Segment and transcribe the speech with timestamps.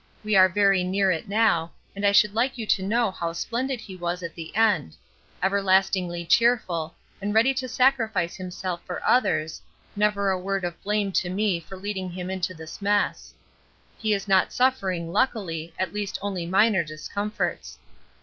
[0.23, 3.79] We are very near it now and I should like you to know how splendid
[3.79, 4.95] he was at the end
[5.43, 9.61] everlastingly cheerful and ready to sacrifice himself for others,
[9.95, 13.35] never a word of blame to me for leading him into this mess.
[13.95, 17.77] He is not suffering, luckily, at least only minor discomforts.